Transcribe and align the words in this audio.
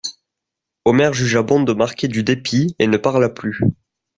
Omer 0.83 1.13
jugea 1.13 1.43
bon 1.43 1.61
de 1.61 1.73
marquer 1.73 2.07
du 2.07 2.23
dépit, 2.23 2.75
et 2.79 2.87
ne 2.87 2.97
parla 2.97 3.29
plus. 3.29 3.61